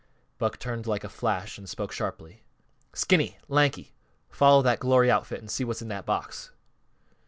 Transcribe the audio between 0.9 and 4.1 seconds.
a flash and spoke sharply: "Skinny! Lanky!